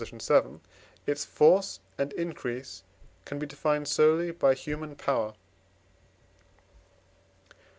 vii.) 0.03 0.59
its 1.05 1.23
force 1.23 1.79
and 1.95 2.11
increase 2.13 2.81
can 3.23 3.37
be 3.37 3.45
defined 3.45 3.87
solely 3.87 4.31
by 4.31 4.55
human 4.55 4.95
power. 4.95 5.35